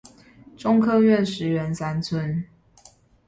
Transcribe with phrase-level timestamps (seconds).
[0.57, 2.43] 中科院石園三村